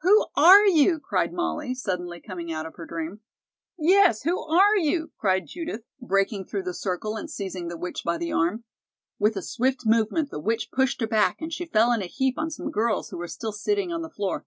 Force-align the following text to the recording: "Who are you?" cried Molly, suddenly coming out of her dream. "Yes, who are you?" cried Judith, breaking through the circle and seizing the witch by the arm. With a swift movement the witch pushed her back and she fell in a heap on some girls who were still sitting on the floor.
"Who 0.00 0.26
are 0.36 0.66
you?" 0.66 0.98
cried 0.98 1.32
Molly, 1.32 1.72
suddenly 1.72 2.20
coming 2.20 2.50
out 2.52 2.66
of 2.66 2.74
her 2.74 2.86
dream. 2.86 3.20
"Yes, 3.78 4.22
who 4.22 4.40
are 4.42 4.76
you?" 4.76 5.12
cried 5.16 5.46
Judith, 5.46 5.84
breaking 6.00 6.46
through 6.46 6.64
the 6.64 6.74
circle 6.74 7.14
and 7.16 7.30
seizing 7.30 7.68
the 7.68 7.78
witch 7.78 8.02
by 8.04 8.18
the 8.18 8.32
arm. 8.32 8.64
With 9.20 9.36
a 9.36 9.42
swift 9.42 9.86
movement 9.86 10.30
the 10.30 10.40
witch 10.40 10.72
pushed 10.72 11.00
her 11.02 11.06
back 11.06 11.40
and 11.40 11.52
she 11.52 11.66
fell 11.66 11.92
in 11.92 12.02
a 12.02 12.06
heap 12.06 12.36
on 12.36 12.50
some 12.50 12.72
girls 12.72 13.10
who 13.10 13.16
were 13.18 13.28
still 13.28 13.52
sitting 13.52 13.92
on 13.92 14.02
the 14.02 14.10
floor. 14.10 14.44